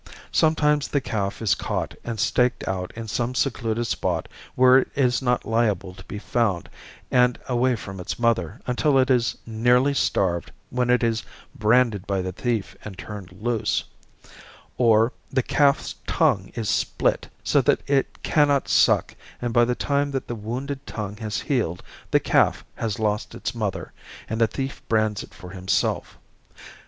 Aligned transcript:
Sometimes 0.31 0.87
the 0.87 0.99
calf 0.99 1.43
is 1.43 1.53
caught 1.53 1.93
and 2.03 2.19
staked 2.19 2.67
out 2.67 2.91
in 2.95 3.07
some 3.07 3.35
secluded 3.35 3.85
spot 3.85 4.27
where 4.55 4.79
it 4.79 4.87
is 4.95 5.21
not 5.21 5.45
liable 5.45 5.93
to 5.93 6.03
be 6.05 6.17
found 6.17 6.69
and 7.11 7.37
away 7.47 7.75
from 7.75 7.99
its 7.99 8.17
mother 8.17 8.59
until 8.65 8.97
it 8.97 9.11
is 9.11 9.37
nearly 9.45 9.93
starved 9.93 10.51
when 10.71 10.89
it 10.89 11.03
is 11.03 11.21
branded 11.53 12.07
by 12.07 12.19
the 12.23 12.31
thief 12.31 12.75
and 12.83 12.97
turned 12.97 13.31
loose; 13.31 13.83
or, 14.75 15.13
the 15.31 15.43
calf's 15.43 15.93
tongue 16.07 16.51
is 16.55 16.67
split 16.67 17.27
so 17.43 17.61
that 17.61 17.87
it 17.87 18.23
cannot 18.23 18.67
suck 18.67 19.13
and 19.39 19.53
by 19.53 19.63
the 19.65 19.75
time 19.75 20.09
that 20.09 20.27
the 20.27 20.33
wounded 20.33 20.83
tongue 20.87 21.17
has 21.17 21.41
healed 21.41 21.83
the 22.09 22.19
calf 22.19 22.65
has 22.73 22.97
lost 22.97 23.35
its 23.35 23.53
mother, 23.53 23.93
and 24.27 24.41
the 24.41 24.47
thief 24.47 24.81
brands 24.89 25.21
it 25.21 25.31
for 25.31 25.51
himself. 25.51 26.17